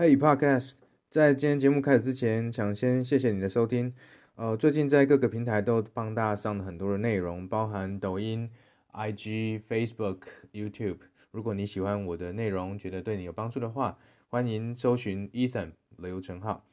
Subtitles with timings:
[0.00, 0.76] Hey Podcast，
[1.10, 3.92] 在今天节目开始之前，想先谢谢你的收听。
[4.34, 8.50] 呃，最近在各个平台都帮大家上了很多的内容，包含抖音、
[8.94, 10.20] IG、Facebook、
[10.54, 11.00] YouTube。
[11.32, 13.98] 如果你喜欢我的内容，觉得对你有帮助的话，
[14.30, 16.64] 欢迎搜寻 Ethan 刘成浩。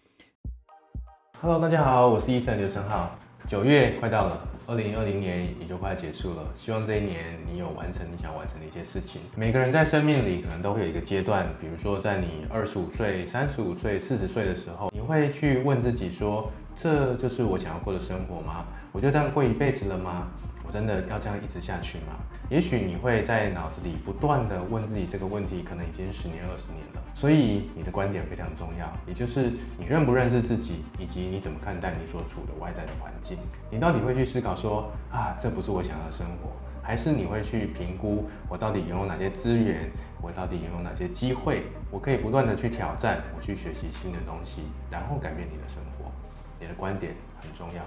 [1.41, 3.19] Hello，大家好，我是 Ethan 刘成浩。
[3.45, 6.43] 九月快到了，二零二零年也就快结束了。
[6.57, 9.21] 希望这一年你有完成你想完成的一些事情。
[9.33, 18.65] 每个人在生命里可能都会有一个阶段，比如说在你二十五岁、三十五岁、四十岁的时候，你会去问自己说：这就是我想要过的生活吗？
[18.91, 20.27] 我就这样过一辈子了吗？
[20.67, 22.19] 我真的要这样一直下去吗？
[22.49, 27.01] 也许你会在脑子里不断地问自己这个问题，可能已经十年、二十年了。
[27.15, 33.37] 所以你的观点非常重要，也就是你认不认识自己，以及你怎么看待你所处的外在的环境。
[33.71, 36.51] 你到底会去思考说啊，这不是我想要的生活，
[36.83, 39.89] 还是你会去评估我到底拥有哪些资源，
[40.21, 46.11] 我到底拥有哪些机会，我可以不断地去挑战，我去学习新的东西，然后改变你的生活。
[46.59, 47.81] 你的观点很重要。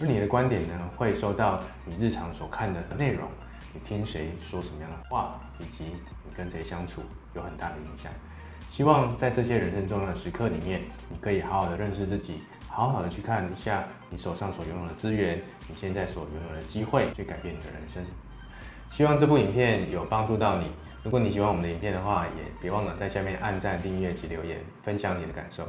[0.00, 3.28] 而你的观点呢，会受到你日常所看的内容，
[3.72, 7.02] 你听谁说什么样的话，以及你跟谁相处，
[7.34, 8.10] 有很大的影响。
[8.68, 18.02] 希望在这些人生重要的时刻里面，你可以好好的认识自己，好好的去看一下你手上所拥有的资源，你现在所拥有的机会，去改变你的人生。
[18.90, 20.66] 希望这部影片有帮助到你。
[21.04, 25.68] 如果你喜欢我们的影片的话，也别忘了在下面按赞、订阅及留言，分享你的感受。